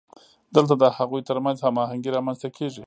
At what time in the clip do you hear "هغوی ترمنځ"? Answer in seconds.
0.97-1.57